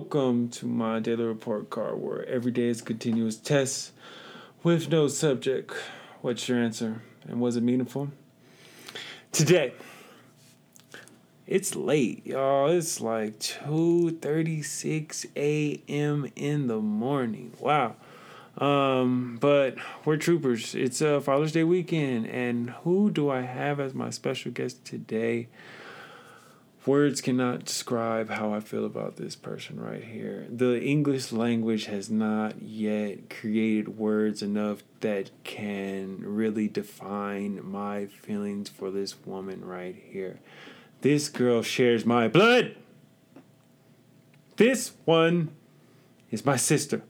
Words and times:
Welcome 0.00 0.48
to 0.52 0.66
my 0.66 0.98
daily 0.98 1.24
report 1.24 1.68
card 1.68 2.00
where 2.00 2.24
every 2.26 2.50
day 2.52 2.68
is 2.68 2.80
continuous 2.80 3.36
test 3.36 3.92
with 4.62 4.88
no 4.88 5.08
subject. 5.08 5.74
What's 6.22 6.48
your 6.48 6.56
answer? 6.56 7.02
And 7.28 7.38
was 7.38 7.56
it 7.56 7.62
meaningful? 7.62 8.08
Today, 9.30 9.74
it's 11.46 11.76
late, 11.76 12.26
y'all. 12.26 12.70
It's 12.70 13.02
like 13.02 13.40
2:36 13.40 15.26
a.m. 15.36 16.32
in 16.34 16.66
the 16.66 16.80
morning. 16.80 17.52
Wow. 17.60 17.96
Um, 18.56 19.36
but 19.38 19.76
we're 20.06 20.16
troopers. 20.16 20.74
It's 20.74 21.02
a 21.02 21.20
Father's 21.20 21.52
Day 21.52 21.64
weekend, 21.64 22.26
and 22.26 22.70
who 22.84 23.10
do 23.10 23.28
I 23.28 23.42
have 23.42 23.78
as 23.78 23.92
my 23.92 24.08
special 24.08 24.50
guest 24.50 24.82
today? 24.82 25.48
Words 26.86 27.20
cannot 27.20 27.66
describe 27.66 28.30
how 28.30 28.54
I 28.54 28.60
feel 28.60 28.86
about 28.86 29.16
this 29.16 29.36
person 29.36 29.78
right 29.78 30.02
here. 30.02 30.46
The 30.48 30.80
English 30.82 31.30
language 31.30 31.84
has 31.84 32.08
not 32.08 32.62
yet 32.62 33.28
created 33.28 33.98
words 33.98 34.40
enough 34.40 34.82
that 35.00 35.30
can 35.44 36.20
really 36.20 36.68
define 36.68 37.60
my 37.62 38.06
feelings 38.06 38.70
for 38.70 38.90
this 38.90 39.14
woman 39.26 39.62
right 39.62 39.94
here. 39.94 40.40
This 41.02 41.28
girl 41.28 41.60
shares 41.60 42.06
my 42.06 42.28
blood. 42.28 42.76
This 44.56 44.92
one 45.04 45.50
is 46.30 46.46
my 46.46 46.56
sister, 46.56 47.02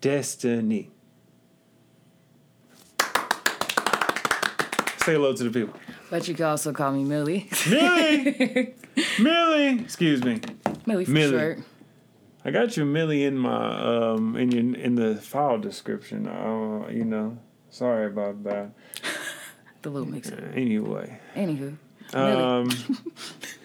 Destiny. 0.00 0.90
Say 4.98 5.14
hello 5.14 5.32
to 5.34 5.44
the 5.44 5.50
people. 5.50 5.78
But 6.10 6.26
you 6.26 6.34
can 6.34 6.46
also 6.46 6.72
call 6.72 6.92
me 6.92 7.04
Millie. 7.04 7.48
Millie! 7.68 8.74
Millie! 9.20 9.80
Excuse 9.80 10.24
me. 10.24 10.40
Millie 10.86 11.04
for 11.04 11.10
Millie. 11.10 11.38
short. 11.38 11.58
I 12.44 12.50
got 12.50 12.76
you 12.76 12.84
Millie 12.86 13.24
in 13.24 13.36
my 13.36 14.12
um 14.12 14.36
in 14.36 14.50
your 14.50 14.74
in 14.76 14.94
the 14.94 15.16
file 15.16 15.58
description. 15.58 16.26
Uh, 16.26 16.88
you 16.90 17.04
know. 17.04 17.38
Sorry 17.70 18.06
about 18.06 18.44
that. 18.44 18.70
The 19.82 19.90
little 19.90 20.08
mix 20.08 20.32
up. 20.32 20.40
Anyway. 20.54 21.20
Anywho. 21.36 21.76
Millie. 22.12 22.42
Um 22.42 22.70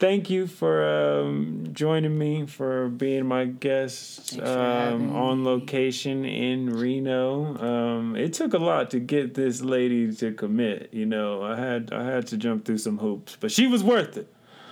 thank 0.00 0.28
you 0.30 0.46
for 0.48 0.82
um 0.84 1.68
joining 1.72 2.18
me 2.18 2.46
for 2.46 2.88
being 2.88 3.26
my 3.26 3.44
guest 3.44 4.30
Thanks 4.30 4.44
for 4.44 4.58
having 4.58 5.10
um 5.10 5.16
on 5.16 5.44
location 5.44 6.24
in 6.24 6.70
Reno. 6.70 7.56
Um 7.58 8.16
it 8.16 8.32
took 8.32 8.52
a 8.54 8.58
lot 8.58 8.90
to 8.90 8.98
get 8.98 9.34
this 9.34 9.60
lady 9.62 10.12
to 10.16 10.32
commit, 10.32 10.88
you 10.92 11.06
know. 11.06 11.42
I 11.44 11.54
had 11.56 11.92
I 11.92 12.04
had 12.04 12.26
to 12.28 12.36
jump 12.36 12.64
through 12.64 12.78
some 12.78 12.98
hoops, 12.98 13.36
but 13.38 13.52
she 13.52 13.66
was 13.68 13.84
worth 13.84 14.16
it. 14.16 14.26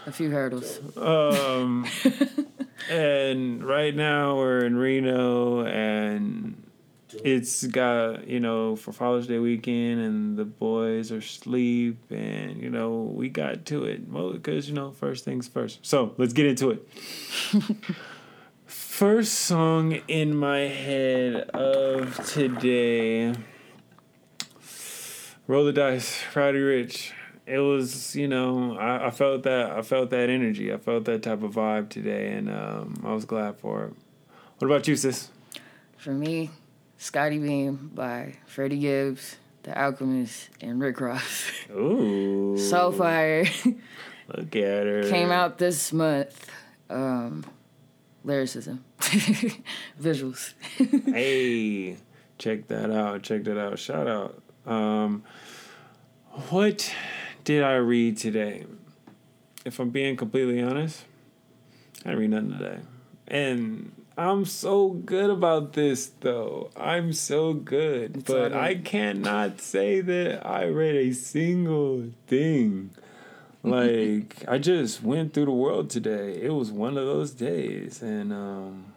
a 0.06 0.12
few 0.12 0.31
hurdles. 0.31 0.81
Um, 0.97 1.87
and 2.91 3.62
right 3.62 3.95
now 3.95 4.37
we're 4.37 4.65
in 4.65 4.77
Reno, 4.77 5.67
and 5.67 6.56
it's 7.25 7.67
got 7.67 8.27
you 8.27 8.41
know 8.41 8.77
for 8.77 8.92
Father's 8.92 9.27
Day 9.27 9.39
weekend, 9.39 10.01
and 10.01 10.37
the 10.37 10.45
boys 10.45 11.11
are 11.12 11.19
asleep, 11.19 11.98
and 12.11 12.61
you 12.61 12.70
know 12.70 13.12
we 13.15 13.28
got 13.28 13.65
to 13.67 13.84
it. 13.84 14.09
Well, 14.09 14.33
because 14.33 14.69
you 14.69 14.75
know 14.75 14.91
first 14.92 15.25
things 15.25 15.48
first. 15.48 15.84
So 15.84 16.15
let's 16.19 16.33
get 16.33 16.47
into 16.47 16.70
it. 16.70 16.89
First 18.98 19.33
song 19.34 19.92
in 20.09 20.37
my 20.37 20.59
head 20.59 21.34
of 21.55 22.17
today. 22.27 23.33
Roll 25.47 25.65
the 25.65 25.72
dice, 25.72 26.20
Roddy 26.34 26.59
Ricch. 26.59 27.12
It 27.47 27.61
was, 27.61 28.15
you 28.15 28.28
know, 28.28 28.77
I, 28.77 29.06
I 29.06 29.11
felt 29.11 29.45
that 29.45 29.70
I 29.70 29.81
felt 29.81 30.11
that 30.11 30.28
energy. 30.28 30.70
I 30.70 30.77
felt 30.77 31.06
that 31.06 31.22
type 31.22 31.43
of 31.43 31.55
vibe 31.55 31.88
today, 31.88 32.32
and 32.32 32.50
um, 32.50 33.00
I 33.03 33.15
was 33.15 33.25
glad 33.25 33.56
for 33.59 33.84
it. 33.84 33.94
What 34.59 34.66
about 34.66 34.87
you, 34.87 34.97
sis? 34.97 35.31
For 35.97 36.12
me, 36.12 36.50
Scottie 36.98 37.38
Beam 37.38 37.92
by 37.94 38.34
Freddie 38.47 38.81
Gibbs, 38.81 39.36
The 39.62 39.81
Alchemist, 39.81 40.50
and 40.60 40.81
Rick 40.81 41.00
Ross. 41.00 41.50
Ooh, 41.70 42.59
so 42.59 42.91
fire. 42.91 43.47
Look 44.36 44.56
at 44.56 44.86
her. 44.86 45.08
Came 45.08 45.31
out 45.31 45.58
this 45.58 45.92
month. 45.92 46.50
Um, 46.91 47.44
lyricism. 48.25 48.84
Visuals. 50.00 50.54
hey, 51.14 51.97
check 52.37 52.66
that 52.66 52.91
out. 52.91 53.22
Check 53.22 53.44
that 53.44 53.58
out. 53.58 53.78
Shout 53.78 54.08
out. 54.08 54.42
Um, 54.66 55.22
what 56.50 56.92
did 57.44 57.62
I 57.62 57.76
read 57.76 58.16
today? 58.16 58.66
If 59.64 59.78
I'm 59.78 59.91
being 59.91 60.16
completely 60.16 60.60
honest, 60.60 61.04
I 62.04 62.10
didn't 62.10 62.19
read 62.19 62.31
nothing 62.31 62.58
today. 62.58 62.78
And 63.28 63.92
I'm 64.19 64.45
so 64.47 64.89
good 64.91 65.31
about 65.31 65.75
this, 65.75 66.11
though. 66.21 66.71
I'm 66.77 67.12
so 67.12 67.53
good. 67.55 68.17
It's 68.17 68.25
but 68.25 68.53
all 68.53 68.59
I 68.59 68.75
good. 68.75 68.84
cannot 68.84 69.61
say 69.61 70.01
that 70.01 70.45
I 70.45 70.65
read 70.67 70.97
a 70.97 71.12
single 71.12 72.11
thing. 72.27 72.91
Like, 73.65 74.45
I 74.47 74.59
just 74.59 75.03
went 75.03 75.34
through 75.34 75.47
the 75.47 75.51
world 75.51 75.91
today. 75.91 76.41
It 76.41 76.51
was 76.55 76.71
one 76.71 76.97
of 76.97 77.05
those 77.05 77.33
days. 77.33 78.01
And, 78.01 78.33
um, 78.33 78.95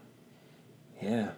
yeah, 1.02 1.32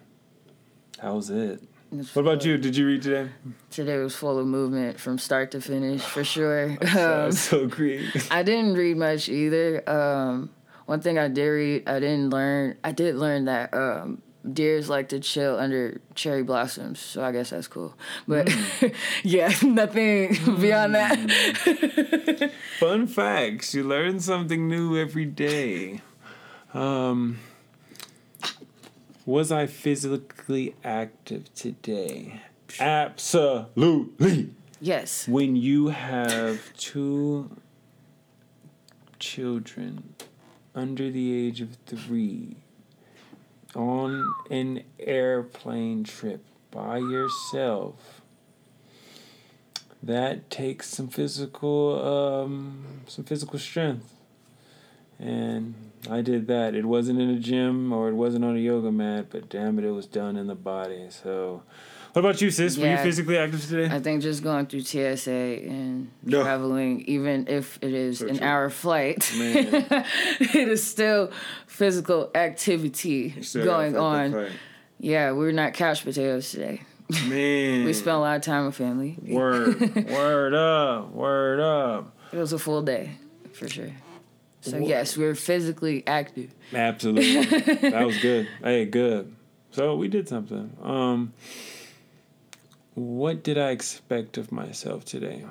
that 1.02 1.12
was 1.12 1.30
it. 1.30 1.62
What 1.90 2.16
about 2.18 2.44
you? 2.44 2.58
Did 2.58 2.76
you 2.76 2.86
read 2.86 3.02
today? 3.02 3.30
Today 3.70 3.96
was 3.96 4.14
full 4.14 4.38
of 4.38 4.46
movement 4.46 5.00
from 5.00 5.18
start 5.18 5.50
to 5.52 5.60
finish, 5.60 6.02
for 6.02 6.22
sure. 6.22 6.76
Um, 6.96 7.32
so 7.32 7.66
great. 7.66 8.28
I 8.30 8.42
didn't 8.42 8.74
read 8.74 8.98
much 8.98 9.28
either. 9.30 9.88
Um, 9.88 10.50
one 10.86 11.00
thing 11.00 11.18
I 11.18 11.28
did 11.28 11.46
read, 11.48 11.88
I 11.88 12.00
didn't 12.00 12.30
learn. 12.30 12.76
I 12.84 12.92
did 12.92 13.14
learn 13.16 13.46
that 13.46 13.72
um, 13.74 14.22
deers 14.50 14.88
like 14.90 15.08
to 15.10 15.20
chill 15.20 15.58
under 15.58 16.00
cherry 16.14 16.42
blossoms, 16.42 16.98
so 16.98 17.24
I 17.24 17.32
guess 17.32 17.50
that's 17.50 17.68
cool. 17.68 17.94
But 18.28 18.54
yeah, 19.22 19.52
nothing 19.62 20.36
beyond 20.60 20.94
that. 20.94 22.50
Fun 22.78 23.06
facts. 23.06 23.74
You 23.74 23.84
learn 23.84 24.20
something 24.20 24.68
new 24.68 24.98
every 24.98 25.24
day. 25.26 26.00
Um, 26.74 27.38
was 29.24 29.50
I 29.50 29.66
physically 29.66 30.74
active 30.84 31.54
today? 31.54 32.42
Absolutely. 32.80 34.50
yes, 34.80 35.28
When 35.28 35.54
you 35.56 35.88
have 35.88 36.76
two 36.76 37.56
children 39.18 40.14
under 40.74 41.10
the 41.10 41.46
age 41.46 41.60
of 41.60 41.76
three 41.86 42.56
on 43.74 44.32
an 44.50 44.82
airplane 44.98 46.04
trip 46.04 46.44
by 46.70 46.98
yourself, 46.98 48.20
that 50.02 50.50
takes 50.50 50.88
some 50.88 51.08
physical 51.08 52.44
um, 52.44 53.02
some 53.06 53.24
physical 53.24 53.58
strength. 53.58 54.10
And 55.18 55.74
I 56.10 56.20
did 56.20 56.48
that. 56.48 56.74
It 56.74 56.84
wasn't 56.84 57.20
in 57.20 57.30
a 57.30 57.38
gym 57.38 57.92
or 57.92 58.08
it 58.08 58.14
wasn't 58.14 58.44
on 58.44 58.56
a 58.56 58.60
yoga 58.60 58.90
mat, 58.92 59.26
but 59.30 59.48
damn 59.48 59.78
it, 59.78 59.84
it 59.84 59.92
was 59.92 60.06
done 60.06 60.36
in 60.36 60.48
the 60.48 60.54
body. 60.54 61.06
So, 61.08 61.62
what 62.14 62.20
about 62.20 62.40
you, 62.40 62.50
sis? 62.50 62.78
Were 62.78 62.86
you 62.90 62.96
physically 62.96 63.36
active 63.36 63.66
today? 63.66 63.94
I 63.94 64.00
think 64.00 64.22
just 64.22 64.42
going 64.42 64.66
through 64.66 64.80
TSA 64.82 65.30
and 65.30 66.10
No. 66.22 66.42
traveling, 66.42 67.02
even 67.02 67.46
if 67.48 67.78
it 67.82 67.92
is 67.92 68.20
So 68.20 68.28
an 68.28 68.38
true. 68.38 68.46
hour 68.46 68.70
flight, 68.70 69.30
it 69.34 70.54
is 70.68 70.82
still 70.86 71.30
physical 71.66 72.30
activity 72.34 73.34
going 73.52 73.96
on. 73.96 74.48
Yeah, 74.98 75.32
we're 75.32 75.52
not 75.52 75.74
couch 75.74 76.04
potatoes 76.04 76.50
today. 76.50 76.82
Man. 77.28 77.84
We 77.84 77.92
spent 77.92 78.16
a 78.16 78.20
lot 78.20 78.36
of 78.36 78.42
time 78.42 78.64
with 78.66 78.76
family. 78.76 79.18
Word, 79.20 79.78
word 80.10 80.54
up, 80.54 81.10
word 81.12 81.60
up. 81.60 82.16
It 82.32 82.38
was 82.38 82.52
a 82.54 82.58
full 82.58 82.80
day, 82.82 83.10
for 83.52 83.68
sure. 83.68 83.90
So 84.62 84.78
Wha- 84.78 84.88
yes, 84.88 85.16
we're 85.16 85.34
physically 85.34 86.02
active. 86.06 86.54
Absolutely. 86.72 87.44
that 87.90 88.06
was 88.06 88.16
good. 88.18 88.48
Hey, 88.62 88.86
good. 88.86 89.34
So 89.72 89.96
we 89.96 90.08
did 90.08 90.28
something. 90.28 90.74
Um 90.82 91.34
what 92.94 93.42
did 93.42 93.58
I 93.58 93.70
expect 93.70 94.38
of 94.38 94.52
myself 94.52 95.04
today? 95.04 95.44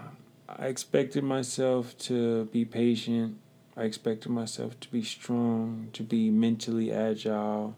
I 0.47 0.67
expected 0.67 1.23
myself 1.23 1.97
to 1.99 2.45
be 2.45 2.63
patient. 2.63 3.37
I 3.75 3.83
expected 3.83 4.29
myself 4.29 4.79
to 4.81 4.89
be 4.89 5.03
strong, 5.03 5.89
to 5.93 6.03
be 6.03 6.29
mentally 6.29 6.91
agile, 6.91 7.75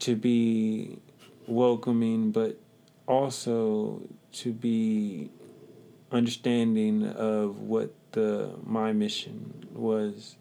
to 0.00 0.16
be 0.16 0.98
welcoming, 1.46 2.30
but 2.30 2.58
also 3.06 4.02
to 4.32 4.52
be 4.52 5.30
understanding 6.10 7.06
of 7.06 7.60
what 7.60 7.94
the 8.12 8.50
my 8.64 8.92
mission 8.92 9.66
was. 9.72 10.36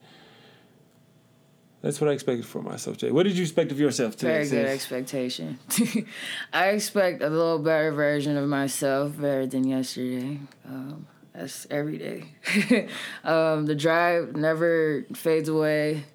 That's 1.84 2.00
what 2.00 2.10
I 2.10 2.14
expected 2.14 2.46
for 2.46 2.62
myself 2.62 2.98
today. 2.98 3.12
What 3.12 3.24
did 3.24 3.36
you 3.36 3.44
expect 3.44 3.74
of 3.74 3.80
yourself 3.80 4.16
today? 4.16 4.32
Very 4.32 4.44
good 4.44 4.68
sis? 4.68 4.74
expectation. 4.74 5.60
I 6.54 6.70
expect 6.70 7.22
a 7.22 7.30
little 7.30 7.60
better 7.60 7.92
version 7.92 8.38
of 8.38 8.48
myself, 8.48 9.18
better 9.18 9.46
than 9.46 9.68
yesterday. 9.68 10.40
Um, 10.66 11.08
that's 11.34 11.68
every 11.70 11.98
day. 11.98 12.88
um, 13.26 13.66
the 13.66 13.76
drive 13.76 14.34
never 14.34 15.06
fades 15.14 15.50
away. 15.50 16.06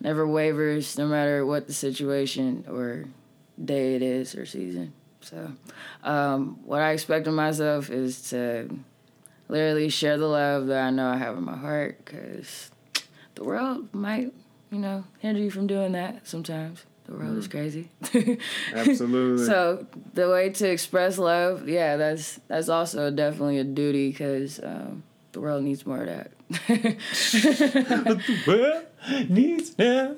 never 0.00 0.26
wavers 0.26 0.96
no 0.96 1.06
matter 1.06 1.44
what 1.44 1.66
the 1.66 1.74
situation 1.74 2.64
or 2.66 3.04
day 3.62 3.96
it 3.96 4.02
is 4.02 4.34
or 4.34 4.46
season. 4.46 4.94
So, 5.20 5.52
um, 6.02 6.60
what 6.64 6.80
I 6.80 6.92
expect 6.92 7.26
of 7.26 7.34
myself 7.34 7.90
is 7.90 8.30
to 8.30 8.70
literally 9.48 9.90
share 9.90 10.16
the 10.16 10.26
love 10.26 10.68
that 10.68 10.82
I 10.82 10.90
know 10.90 11.08
I 11.08 11.18
have 11.18 11.36
in 11.36 11.44
my 11.44 11.56
heart 11.56 12.02
because 12.04 12.70
the 13.34 13.44
world 13.44 13.92
might, 13.92 14.32
you 14.74 14.80
know, 14.80 15.04
hinder 15.20 15.40
you 15.40 15.50
from 15.50 15.68
doing 15.68 15.92
that 15.92 16.26
sometimes. 16.26 16.84
The 17.04 17.12
world 17.12 17.36
mm. 17.36 17.38
is 17.38 17.48
crazy. 17.48 17.90
Absolutely. 18.74 19.46
So 19.46 19.86
the 20.14 20.28
way 20.28 20.50
to 20.50 20.68
express 20.68 21.16
love, 21.18 21.68
yeah, 21.68 21.96
that's 21.96 22.40
that's 22.48 22.68
also 22.68 23.10
definitely 23.10 23.58
a 23.58 23.64
duty 23.64 24.10
because 24.10 24.58
um, 24.62 25.04
the 25.32 25.40
world 25.40 25.62
needs 25.62 25.86
more 25.86 26.02
of 26.02 26.06
that. 26.06 26.32
the 26.66 28.22
world 28.46 29.30
needs 29.30 29.78
now 29.78 30.16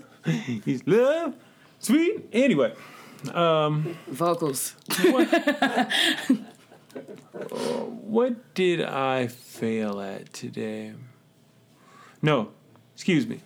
is 0.64 0.86
love, 0.86 1.34
sweet. 1.80 2.28
Anyway, 2.32 2.72
um, 3.34 3.98
vocals. 4.06 4.76
What, 5.02 5.26
what 8.04 8.54
did 8.54 8.80
I 8.82 9.26
fail 9.26 10.00
at 10.00 10.32
today? 10.32 10.94
No, 12.22 12.50
excuse 12.94 13.26
me. 13.26 13.40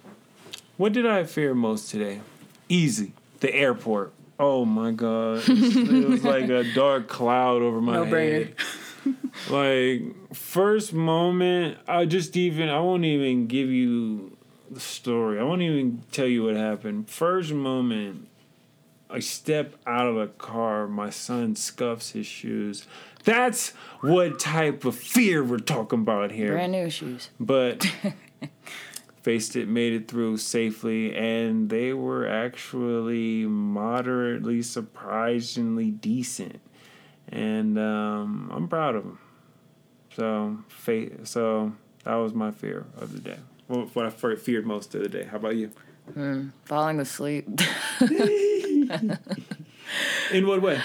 What 0.80 0.94
did 0.94 1.04
I 1.04 1.24
fear 1.24 1.54
most 1.54 1.90
today? 1.90 2.22
Easy. 2.66 3.12
The 3.40 3.54
airport. 3.54 4.14
Oh 4.38 4.64
my 4.64 4.92
god. 4.92 5.42
it 5.46 6.08
was 6.08 6.24
like 6.24 6.48
a 6.48 6.64
dark 6.72 7.06
cloud 7.06 7.60
over 7.60 7.82
my 7.82 7.96
no 7.96 8.04
head. 8.06 8.54
like 9.50 10.34
first 10.34 10.94
moment, 10.94 11.76
I 11.86 12.06
just 12.06 12.34
even 12.34 12.70
I 12.70 12.80
won't 12.80 13.04
even 13.04 13.46
give 13.46 13.68
you 13.68 14.38
the 14.70 14.80
story. 14.80 15.38
I 15.38 15.42
won't 15.42 15.60
even 15.60 16.02
tell 16.12 16.24
you 16.24 16.44
what 16.44 16.56
happened. 16.56 17.10
First 17.10 17.52
moment, 17.52 18.28
I 19.10 19.18
step 19.18 19.74
out 19.86 20.06
of 20.06 20.14
the 20.14 20.28
car, 20.28 20.88
my 20.88 21.10
son 21.10 21.56
scuffs 21.56 22.12
his 22.12 22.26
shoes. 22.26 22.86
That's 23.24 23.72
what 24.00 24.38
type 24.38 24.86
of 24.86 24.96
fear 24.96 25.44
we're 25.44 25.58
talking 25.58 25.98
about 25.98 26.30
here. 26.30 26.52
Brand 26.52 26.72
new 26.72 26.88
shoes. 26.88 27.28
But 27.38 27.86
faced 29.22 29.56
it, 29.56 29.68
made 29.68 29.92
it 29.92 30.08
through 30.08 30.38
safely, 30.38 31.14
and 31.14 31.68
they 31.68 31.92
were 31.92 32.26
actually 32.26 33.44
moderately, 33.46 34.62
surprisingly 34.62 35.90
decent. 35.90 36.60
And 37.28 37.78
um, 37.78 38.50
I'm 38.52 38.68
proud 38.68 38.96
of 38.96 39.04
them. 39.04 39.18
So, 40.16 40.58
fa- 40.68 41.26
so 41.26 41.72
that 42.04 42.14
was 42.14 42.34
my 42.34 42.50
fear 42.50 42.86
of 42.96 43.12
the 43.12 43.20
day. 43.20 43.38
What 43.66 44.04
I 44.04 44.10
feared 44.10 44.66
most 44.66 44.94
of 44.94 45.02
the 45.02 45.08
day. 45.08 45.24
How 45.24 45.36
about 45.36 45.54
you? 45.54 45.70
Mm, 46.12 46.50
falling 46.64 46.98
asleep. 46.98 47.46
in 50.32 50.46
what 50.46 50.62
way? 50.62 50.80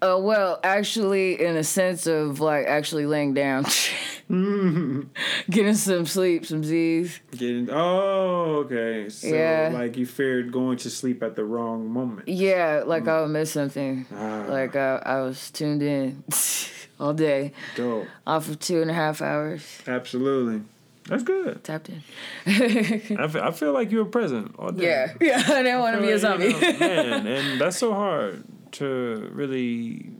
Uh, 0.00 0.18
well, 0.20 0.60
actually, 0.62 1.40
in 1.42 1.56
a 1.56 1.64
sense 1.64 2.06
of 2.06 2.40
like 2.40 2.66
actually 2.66 3.06
laying 3.06 3.34
down, 3.34 3.66
getting 5.50 5.74
some 5.74 6.04
sleep, 6.04 6.44
some 6.44 6.62
Z's. 6.62 7.18
Getting 7.30 7.70
oh, 7.70 8.64
okay. 8.66 9.08
So 9.08 9.28
yeah. 9.28 9.70
like 9.72 9.96
you 9.96 10.04
feared 10.04 10.52
going 10.52 10.76
to 10.78 10.90
sleep 10.90 11.22
at 11.22 11.34
the 11.34 11.44
wrong 11.44 11.88
moment. 11.88 12.28
Yeah, 12.28 12.82
like 12.84 13.04
mm. 13.04 13.08
I 13.08 13.20
would 13.22 13.30
miss 13.30 13.52
something. 13.52 14.04
Ah. 14.14 14.44
Like 14.46 14.76
I, 14.76 14.96
I 14.96 15.20
was 15.22 15.50
tuned 15.50 15.82
in 15.82 16.24
all 17.00 17.14
day. 17.14 17.52
Dope. 17.74 18.06
Off 18.26 18.50
of 18.50 18.58
two 18.58 18.82
and 18.82 18.90
a 18.90 18.94
half 18.94 19.22
hours. 19.22 19.80
Absolutely. 19.86 20.62
That's 21.06 21.22
good. 21.22 21.64
Tapped 21.64 21.88
in. 21.88 22.02
I, 22.46 23.28
feel, 23.28 23.42
I 23.42 23.50
feel 23.50 23.72
like 23.72 23.90
you 23.90 23.98
were 23.98 24.04
present 24.04 24.54
all 24.58 24.72
day. 24.72 24.84
Yeah, 24.84 25.14
yeah. 25.22 25.42
I 25.54 25.62
didn't 25.62 25.80
want 25.80 25.96
to 25.96 26.02
be 26.02 26.10
a 26.10 26.18
zombie. 26.18 26.48
You 26.48 26.52
know, 26.52 26.78
man, 26.78 27.26
and 27.26 27.60
that's 27.60 27.78
so 27.78 27.94
hard 27.94 28.44
to 28.72 29.30
really 29.32 30.10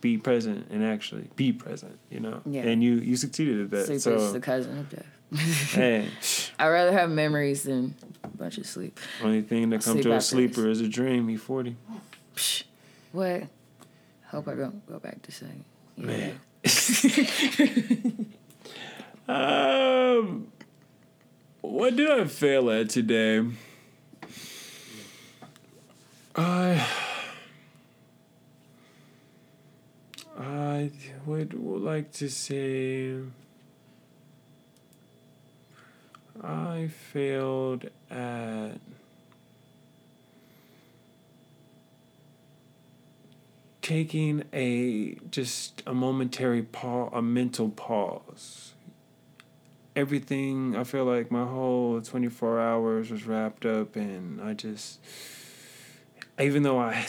be 0.00 0.18
present 0.18 0.68
and 0.70 0.84
actually 0.84 1.28
be 1.36 1.52
present. 1.52 1.98
You 2.10 2.20
know. 2.20 2.42
Yeah. 2.46 2.62
And 2.62 2.82
you 2.82 2.94
you 2.94 3.16
succeeded 3.16 3.60
at 3.60 3.70
that. 3.70 3.86
Sleep 3.86 4.00
so, 4.00 4.14
is 4.14 4.32
the 4.32 4.40
cousin 4.40 4.78
of 4.78 4.90
death. 4.90 5.06
hey. 5.72 6.08
I'd 6.58 6.68
rather 6.68 6.92
have 6.92 7.10
memories 7.10 7.64
than 7.64 7.94
a 8.22 8.28
bunch 8.28 8.58
of 8.58 8.66
sleep. 8.66 8.98
Only 9.22 9.42
thing 9.42 9.70
that 9.70 9.82
comes 9.82 10.02
to 10.02 10.12
a 10.12 10.20
sleeper 10.20 10.62
this. 10.62 10.80
is 10.80 10.86
a 10.86 10.88
dream. 10.88 11.28
He 11.28 11.36
forty. 11.36 11.76
Psh, 12.34 12.64
What? 13.12 13.44
Hope 14.26 14.48
I 14.48 14.54
don't 14.54 14.86
go 14.86 14.98
back 14.98 15.22
to 15.22 15.32
saying. 15.32 15.64
Yeah. 15.96 16.06
Man. 16.06 16.40
Um, 19.28 20.52
what 21.60 21.96
did 21.96 22.10
I 22.10 22.24
fail 22.26 22.70
at 22.70 22.90
today? 22.90 23.44
I 26.36 26.86
I 30.38 30.90
would, 31.24 31.54
like 31.54 32.12
to 32.14 32.28
say 32.28 33.16
I 36.42 36.88
failed 36.88 37.88
at 38.10 38.78
taking 43.80 44.42
a 44.52 45.14
just 45.30 45.82
a 45.86 45.94
momentary 45.94 46.62
pause, 46.62 47.10
a 47.14 47.22
mental 47.22 47.70
pause. 47.70 48.74
Everything 49.94 50.76
I 50.76 50.84
feel 50.84 51.06
like 51.06 51.30
my 51.30 51.46
whole 51.46 52.02
24 52.02 52.60
hours 52.60 53.10
was 53.10 53.26
wrapped 53.26 53.64
up 53.64 53.96
and 53.96 54.42
I 54.42 54.52
just 54.52 54.98
even 56.40 56.62
though 56.62 56.78
I 56.78 57.06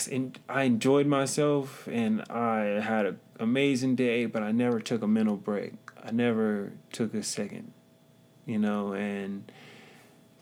I 0.48 0.64
enjoyed 0.64 1.08
myself 1.08 1.88
and 1.92 2.24
I 2.30 2.80
had 2.82 3.06
an 3.06 3.20
amazing 3.40 3.96
day 3.96 4.26
but 4.26 4.44
I 4.44 4.52
never 4.52 4.80
took 4.80 5.02
a 5.02 5.08
mental 5.08 5.38
break. 5.38 5.74
I 6.04 6.12
never 6.12 6.74
took 6.92 7.14
a 7.14 7.24
second. 7.24 7.74
You 8.46 8.60
know, 8.60 8.94
and 8.94 9.52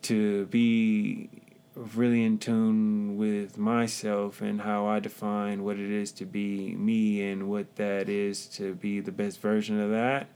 to 0.04 0.46
be 0.48 1.30
really 1.76 2.24
in 2.24 2.38
tune 2.38 3.18
with 3.18 3.58
myself 3.58 4.42
and 4.42 4.62
how 4.62 4.86
I 4.86 5.00
define 5.00 5.64
what 5.64 5.78
it 5.78 5.92
is 5.92 6.12
to 6.14 6.26
be 6.26 6.76
me 6.76 7.28
and 7.30 7.50
what 7.50 7.76
that 7.78 8.08
is 8.08 8.46
to 8.50 8.76
be 8.76 9.02
the 9.02 9.12
best 9.12 9.42
version 9.42 9.82
of 9.82 9.90
that 9.90 10.30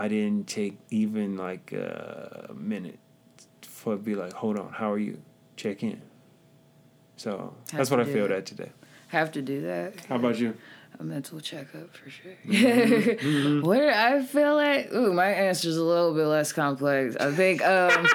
I 0.00 0.06
didn't 0.06 0.46
take 0.46 0.78
even 0.90 1.36
like 1.36 1.72
a 1.72 2.54
minute 2.54 3.00
for 3.62 3.96
be 3.96 4.14
like, 4.14 4.32
hold 4.32 4.56
on, 4.56 4.72
how 4.72 4.92
are 4.92 4.98
you? 4.98 5.20
Check 5.56 5.82
in. 5.82 6.00
So 7.18 7.54
Have 7.70 7.78
that's 7.78 7.90
what 7.90 8.00
I 8.00 8.04
failed 8.04 8.30
that 8.30 8.46
today. 8.46 8.70
Have 9.08 9.32
to 9.32 9.42
do 9.42 9.62
that. 9.62 9.94
How 10.08 10.16
about 10.16 10.38
you? 10.38 10.54
A 11.00 11.02
mental 11.04 11.40
checkup 11.40 11.94
for 11.94 12.10
sure. 12.10 12.32
Mm-hmm. 12.46 13.60
what 13.64 13.78
did 13.78 13.90
I 13.90 14.22
feel 14.22 14.54
like? 14.54 14.92
Ooh, 14.92 15.12
my 15.12 15.28
answer's 15.28 15.76
a 15.76 15.82
little 15.82 16.14
bit 16.14 16.26
less 16.26 16.52
complex. 16.52 17.16
I 17.16 17.32
think 17.32 17.64
um 17.64 17.90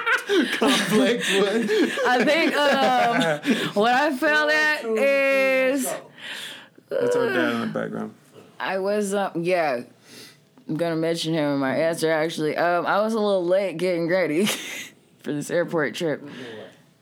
complex 0.52 1.32
what? 1.34 1.54
I 2.06 2.24
think 2.24 2.56
um 2.56 3.72
what 3.74 3.92
I 3.92 4.16
felt 4.16 4.50
at 4.50 4.84
is 4.84 5.94
That's 6.88 7.16
our 7.16 7.28
dad 7.28 7.54
in 7.54 7.60
the 7.60 7.66
background. 7.66 8.14
I 8.58 8.78
was 8.78 9.14
um 9.14 9.32
yeah, 9.42 9.82
I'm 10.68 10.76
gonna 10.76 10.96
mention 10.96 11.34
him 11.34 11.54
in 11.54 11.58
my 11.58 11.76
answer. 11.76 12.10
Actually, 12.10 12.56
um, 12.56 12.86
I 12.86 13.00
was 13.00 13.12
a 13.12 13.20
little 13.20 13.44
late 13.44 13.76
getting 13.76 14.08
ready 14.08 14.46
for 15.20 15.32
this 15.32 15.50
airport 15.50 15.94
trip. 15.94 16.26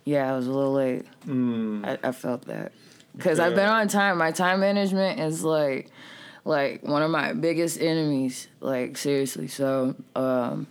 Yeah, 0.04 0.32
I 0.32 0.36
was 0.36 0.46
a 0.46 0.52
little 0.52 0.72
late. 0.72 1.06
Mm. 1.26 1.86
I, 1.86 2.08
I 2.08 2.12
felt 2.12 2.46
that 2.46 2.72
because 3.16 3.38
yeah. 3.38 3.46
I've 3.46 3.54
been 3.54 3.68
on 3.68 3.88
time. 3.88 4.18
My 4.18 4.32
time 4.32 4.60
management 4.60 5.20
is 5.20 5.44
like, 5.44 5.88
like 6.44 6.82
one 6.82 7.02
of 7.02 7.10
my 7.10 7.32
biggest 7.32 7.80
enemies. 7.80 8.48
Like 8.60 8.96
seriously. 8.96 9.48
So, 9.48 9.94
um, 10.16 10.66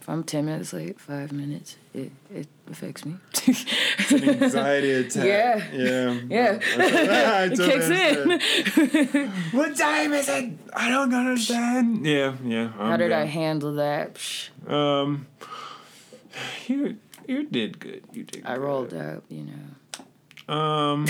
if 0.00 0.08
I'm 0.08 0.24
ten 0.24 0.46
minutes 0.46 0.72
late, 0.72 0.98
five 0.98 1.32
minutes, 1.32 1.76
it 1.92 2.12
it 2.34 2.48
affects 2.70 3.04
me. 3.04 3.16
it's 3.46 4.12
an 4.12 4.42
anxiety 4.42 4.92
attack. 5.06 5.24
Yeah. 5.24 5.64
Yeah. 5.72 6.20
Yeah. 6.28 6.58
it 7.50 7.58
kicks 7.58 7.90
in. 7.90 9.30
what 9.52 9.76
time 9.76 10.12
is 10.12 10.28
it? 10.28 10.52
I 10.74 10.88
don't 10.88 11.12
understand. 11.12 12.06
Yeah, 12.06 12.34
yeah. 12.44 12.70
I'm 12.78 12.90
How 12.90 12.96
did 12.96 13.12
I 13.12 13.24
handle 13.24 13.74
that? 13.74 14.18
Um, 14.66 15.26
you 16.66 16.96
you 17.30 17.44
did 17.44 17.78
good. 17.78 18.04
You 18.12 18.24
did. 18.24 18.44
I 18.44 18.54
good. 18.54 18.62
rolled 18.62 18.94
up, 18.94 19.22
you 19.28 19.46
know. 19.46 20.52
Um, 20.52 21.06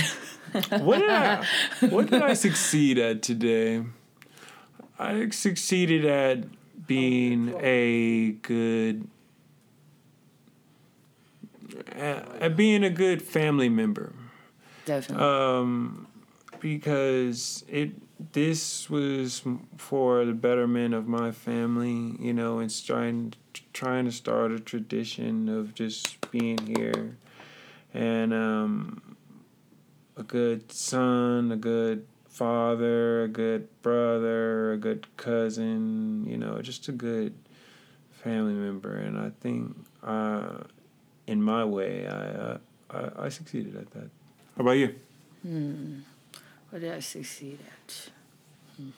what 0.81 0.99
did 0.99 1.11
I 1.11 1.47
what 1.89 2.11
did 2.11 2.23
I 2.23 2.35
succeed 2.35 2.99
at 2.99 3.23
today? 3.23 3.83
I 4.99 5.31
succeeded 5.31 6.05
at 6.05 6.45
being 6.87 7.55
a 7.59 8.33
good 8.43 9.09
at 11.93 12.57
being 12.57 12.85
a 12.85 12.91
good 12.91 13.23
family 13.23 13.71
member. 13.71 14.13
Definitely. 14.85 15.25
Um, 15.25 16.07
because 16.61 17.65
it 17.67 17.93
this 18.33 18.91
was 18.91 19.43
for 19.79 20.27
the 20.27 20.35
betterment 20.35 20.93
of 20.93 21.09
my 21.09 21.33
family, 21.33 22.17
you 22.21 22.35
know, 22.35 22.59
and 22.59 22.85
trying 22.85 23.33
trying 23.81 24.05
to 24.05 24.13
start 24.13 24.53
a 24.53 24.61
tradition 24.61 25.49
of 25.49 25.75
just 25.75 26.31
being 26.31 26.59
here 26.67 27.17
and 27.95 28.35
um, 28.35 29.17
a 30.19 30.23
good 30.23 30.71
son, 30.71 31.51
a 31.51 31.57
good 31.57 32.07
father, 32.29 33.23
a 33.23 33.29
good 33.29 33.67
brother, 33.81 34.75
a 34.75 34.77
good 34.77 35.07
cousin, 35.17 36.27
you 36.29 36.37
know, 36.37 36.61
just 36.61 36.89
a 36.89 36.93
good 36.93 37.33
family 38.23 38.53
member. 38.53 38.97
And 38.97 39.19
I 39.19 39.31
think, 39.41 39.75
uh, 40.05 40.59
in 41.27 41.43
my 41.43 41.65
way, 41.65 42.07
I, 42.07 42.13
uh, 42.13 42.59
I, 42.91 43.25
I 43.25 43.29
succeeded 43.31 43.77
at 43.77 43.91
that. 43.93 44.11
How 44.59 44.61
about 44.61 44.73
you? 44.73 44.95
Hmm. 45.41 46.01
What 46.69 46.83
did 46.83 46.93
I 46.93 47.01
succeed 47.01 47.61
at? 47.67 48.11
Hmm. 48.77 48.91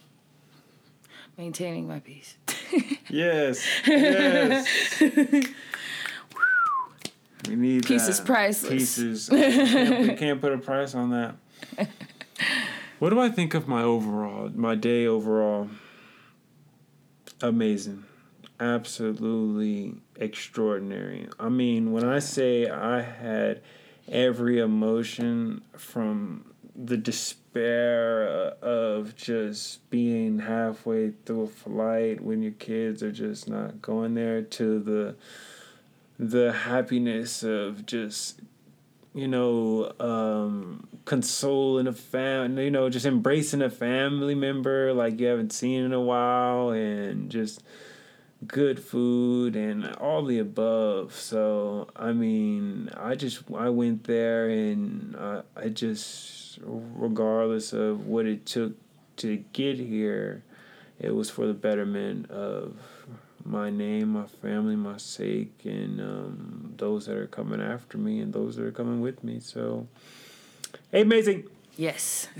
Maintaining 1.38 1.86
my 1.86 2.00
peace. 2.00 2.34
Yes. 3.08 3.66
Yes. 3.86 5.00
we 7.48 7.56
need 7.56 7.86
peace 7.86 8.08
is 8.08 8.20
priceless. 8.20 8.72
Pieces. 8.72 9.30
We 9.30 9.38
can't, 9.40 10.00
we 10.00 10.14
can't 10.14 10.40
put 10.40 10.52
a 10.52 10.58
price 10.58 10.94
on 10.94 11.10
that. 11.10 11.36
What 13.02 13.10
do 13.10 13.18
I 13.18 13.30
think 13.30 13.54
of 13.54 13.66
my 13.66 13.82
overall, 13.82 14.48
my 14.54 14.76
day 14.76 15.08
overall? 15.08 15.68
Amazing. 17.40 18.04
Absolutely 18.60 19.96
extraordinary. 20.14 21.28
I 21.40 21.48
mean, 21.48 21.90
when 21.90 22.04
I 22.04 22.20
say 22.20 22.70
I 22.70 23.00
had 23.00 23.60
every 24.06 24.60
emotion 24.60 25.62
from 25.76 26.51
the 26.74 26.96
despair 26.96 28.26
of 28.62 29.14
just 29.16 29.88
being 29.90 30.40
halfway 30.40 31.10
through 31.24 31.42
a 31.42 31.48
flight 31.48 32.20
when 32.20 32.42
your 32.42 32.52
kids 32.52 33.02
are 33.02 33.12
just 33.12 33.48
not 33.48 33.82
going 33.82 34.14
there 34.14 34.42
to 34.42 34.78
the 34.80 35.14
the 36.18 36.52
happiness 36.52 37.42
of 37.42 37.84
just 37.84 38.40
you 39.14 39.28
know, 39.28 39.92
um, 40.00 40.88
consoling 41.04 41.86
a 41.86 41.92
family, 41.92 42.64
you 42.64 42.70
know, 42.70 42.88
just 42.88 43.04
embracing 43.04 43.60
a 43.62 43.70
family 43.70 44.34
member 44.34 44.92
like 44.92 45.20
you 45.20 45.26
haven't 45.26 45.52
seen 45.52 45.84
in 45.84 45.92
a 45.92 46.00
while, 46.00 46.70
and 46.70 47.30
just 47.30 47.62
good 48.46 48.82
food 48.82 49.54
and 49.54 49.86
all 49.96 50.24
the 50.24 50.38
above. 50.38 51.14
So, 51.14 51.88
I 51.94 52.12
mean, 52.12 52.88
I 52.96 53.14
just 53.14 53.42
I 53.54 53.68
went 53.68 54.04
there 54.04 54.48
and 54.48 55.14
I, 55.16 55.42
I 55.56 55.68
just, 55.68 56.41
regardless 56.62 57.72
of 57.72 58.06
what 58.06 58.26
it 58.26 58.46
took 58.46 58.74
to 59.16 59.36
get 59.52 59.78
here, 59.78 60.42
it 61.00 61.14
was 61.14 61.30
for 61.30 61.46
the 61.46 61.54
betterment 61.54 62.30
of 62.30 62.76
my 63.44 63.70
name, 63.70 64.10
my 64.10 64.26
family, 64.26 64.76
my 64.76 64.96
sake, 64.96 65.52
and 65.64 66.00
um, 66.00 66.74
those 66.76 67.06
that 67.06 67.16
are 67.16 67.26
coming 67.26 67.60
after 67.60 67.98
me 67.98 68.20
and 68.20 68.32
those 68.32 68.56
that 68.56 68.64
are 68.64 68.72
coming 68.72 69.00
with 69.00 69.22
me. 69.24 69.40
So, 69.40 69.86
hey, 70.90 71.02
amazing. 71.02 71.44
Yes. 71.76 72.28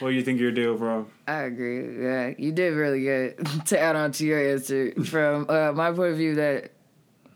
what 0.00 0.10
do 0.10 0.10
you 0.10 0.22
think 0.22 0.40
your 0.40 0.52
day 0.52 0.66
overall? 0.66 1.06
I 1.26 1.42
agree. 1.42 2.02
Yeah, 2.02 2.34
you 2.38 2.52
did 2.52 2.74
really 2.74 3.02
good 3.02 3.46
to 3.66 3.78
add 3.78 3.96
on 3.96 4.12
to 4.12 4.24
your 4.24 4.52
answer. 4.52 4.92
From 5.04 5.46
uh, 5.48 5.72
my 5.72 5.90
point 5.90 6.12
of 6.12 6.16
view, 6.16 6.36
that 6.36 6.70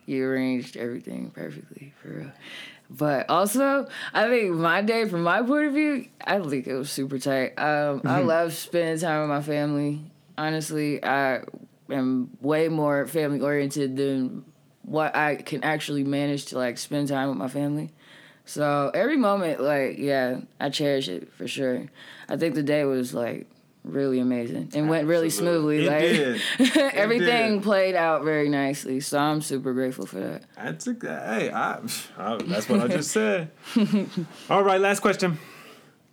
you 0.06 0.24
arranged 0.24 0.76
everything 0.76 1.30
perfectly 1.30 1.92
for 2.00 2.08
real. 2.08 2.32
But 2.94 3.30
also, 3.30 3.88
I 4.12 4.28
think 4.28 4.54
my 4.54 4.82
day, 4.82 5.06
from 5.06 5.22
my 5.22 5.40
point 5.42 5.66
of 5.66 5.72
view, 5.72 6.06
I 6.24 6.38
think 6.40 6.66
it 6.66 6.74
was 6.74 6.90
super 6.90 7.18
tight. 7.18 7.58
Um, 7.58 8.00
mm-hmm. 8.00 8.08
I 8.08 8.20
love 8.20 8.52
spending 8.52 8.98
time 8.98 9.22
with 9.22 9.30
my 9.30 9.42
family. 9.42 10.00
Honestly, 10.36 11.02
I 11.02 11.40
am 11.90 12.36
way 12.42 12.68
more 12.68 13.06
family 13.06 13.40
oriented 13.40 13.96
than 13.96 14.44
what 14.82 15.16
I 15.16 15.36
can 15.36 15.64
actually 15.64 16.04
manage 16.04 16.46
to 16.46 16.58
like 16.58 16.76
spend 16.76 17.08
time 17.08 17.30
with 17.30 17.38
my 17.38 17.48
family. 17.48 17.92
So 18.44 18.90
every 18.92 19.16
moment, 19.16 19.62
like, 19.62 19.96
yeah, 19.98 20.40
I 20.60 20.68
cherish 20.68 21.08
it 21.08 21.32
for 21.32 21.48
sure. 21.48 21.86
I 22.28 22.36
think 22.36 22.54
the 22.54 22.62
day 22.62 22.84
was 22.84 23.14
like 23.14 23.46
really 23.84 24.20
amazing 24.20 24.70
and 24.74 24.88
went 24.88 25.06
really 25.06 25.30
smoothly. 25.30 25.86
It 25.86 26.40
like 26.58 26.76
everything 26.94 27.60
played 27.60 27.94
out 27.94 28.24
very 28.24 28.48
nicely. 28.48 29.00
So 29.00 29.18
I'm 29.18 29.40
super 29.40 29.72
grateful 29.72 30.06
for 30.06 30.20
that. 30.20 30.44
That's 30.56 30.86
a 30.86 30.94
hey, 31.00 31.50
I, 31.50 31.80
I, 32.16 32.36
that's 32.44 32.68
what 32.68 32.80
I 32.80 32.88
just 32.88 33.10
said. 33.10 33.50
All 34.50 34.62
right, 34.62 34.80
last 34.80 35.00
question. 35.00 35.38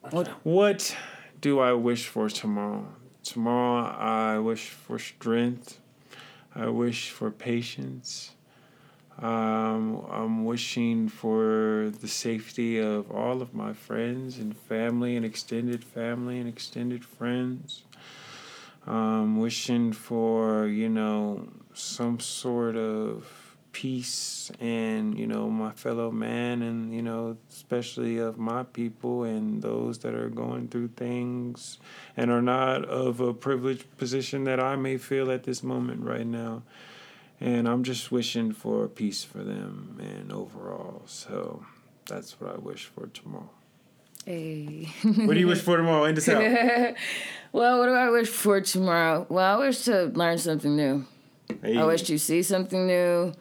What? 0.10 0.28
What 0.44 0.96
do 1.42 1.60
I 1.60 1.74
wish 1.74 2.08
for 2.08 2.30
tomorrow? 2.30 2.88
Tomorrow, 3.24 3.96
I 3.98 4.40
wish 4.40 4.70
for 4.70 4.98
strength. 4.98 5.80
I 6.56 6.68
wish 6.68 7.12
for 7.12 7.30
patience. 7.30 8.32
Um, 9.22 10.06
I'm 10.10 10.46
wishing 10.46 11.10
for 11.10 11.92
the 12.00 12.08
safety 12.08 12.80
of 12.80 13.12
all 13.12 13.42
of 13.42 13.54
my 13.54 13.74
friends 13.74 14.38
and 14.38 14.56
family 14.56 15.18
and 15.18 15.26
extended 15.26 15.84
family 15.84 16.40
and 16.40 16.48
extended 16.48 17.04
friends. 17.04 17.84
Um, 18.88 19.38
wishing 19.38 19.92
for, 19.92 20.68
you 20.68 20.88
know, 20.88 21.50
some 21.74 22.20
sort 22.22 22.78
of 22.78 23.50
peace 23.72 24.52
and 24.60 25.18
you 25.18 25.28
know 25.28 25.48
my 25.50 25.72
fellow 25.72 26.10
man 26.10 26.64
and 26.64 26.94
you 26.94 27.02
know 27.02 27.38
especially 27.50 28.18
of 28.18 28.38
my 28.38 28.64
people 28.64 29.24
and 29.24 29.62
those 29.62 30.00
that 30.00 30.16
are 30.16 30.30
going 30.30 30.68
through 30.68 30.88
things 30.88 31.78
and 32.18 32.32
are 32.32 32.42
not 32.42 32.84
of 32.86 33.20
a 33.20 33.34
privileged 33.34 33.86
position 33.98 34.44
that 34.44 34.60
I 34.60 34.76
may 34.76 34.98
feel 34.98 35.32
at 35.32 35.44
this 35.44 35.62
moment 35.62 36.02
right 36.02 36.26
now 36.26 36.64
and 37.40 37.68
I'm 37.68 37.84
just 37.84 38.12
wishing 38.12 38.52
for 38.52 38.88
peace 38.88 39.24
for 39.24 39.40
them 39.40 39.98
and 40.00 40.32
overall 40.32 41.04
so 41.06 41.66
that's 42.06 42.40
what 42.40 42.54
I 42.54 42.58
wish 42.58 42.86
for 42.86 43.08
tomorrow 43.08 43.50
Hey. 44.26 44.90
what 45.04 45.34
do 45.34 45.40
you 45.40 45.48
wish 45.48 45.62
for 45.62 45.78
tomorrow? 45.78 46.04
End 46.04 46.18
this 46.18 46.30
out. 46.30 46.42
well, 47.52 47.80
what 47.80 47.86
do 47.88 47.94
I 47.94 48.10
wish 48.10 48.28
for 48.28 48.62
tomorrow? 48.62 49.26
Well, 49.30 49.56
I 49.56 49.66
wish 49.66 49.80
to 49.86 50.06
learn 50.08 50.38
something 50.38 50.76
new. 50.76 51.06
Hey. 51.64 51.78
I 51.78 51.86
wish 51.86 52.04
to 52.04 52.20
see 52.20 52.44
something 52.44 52.86
new 52.86 53.34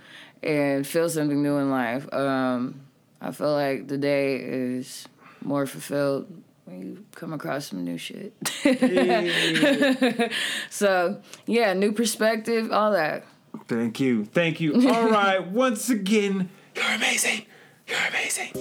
and 0.43 0.87
feel 0.87 1.11
something 1.11 1.43
new 1.43 1.59
in 1.59 1.71
life. 1.71 2.11
Um, 2.13 2.81
I 3.21 3.33
feel 3.33 3.53
like 3.53 3.89
the 3.89 3.99
day 3.99 4.37
is 4.37 5.07
more 5.43 5.67
fulfilled 5.67 6.27
when 6.65 6.81
you 6.81 7.05
come 7.15 7.33
across 7.33 7.67
some 7.67 7.85
new 7.85 7.99
shit. 7.99 8.33
hey. 8.63 10.31
so, 10.71 11.21
yeah, 11.47 11.75
new 11.75 11.93
perspective, 11.93 12.73
all 12.73 12.93
that. 12.93 13.25
Thank 13.67 14.01
you. 14.01 14.25
Thank 14.25 14.61
you. 14.61 14.75
All 14.89 15.09
right, 15.09 15.47
once 15.47 15.91
again, 15.91 16.49
you're 16.75 16.85
amazing. 16.95 17.43
You're 17.87 17.99
amazing. 18.09 18.53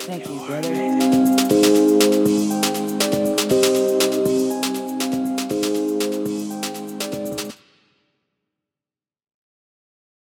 Thank 0.00 0.28
you, 0.28 0.46
brother. 0.46 1.43